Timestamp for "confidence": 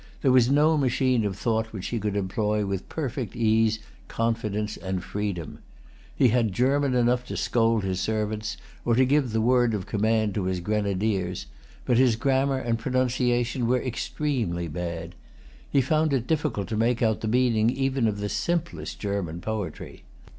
4.07-4.75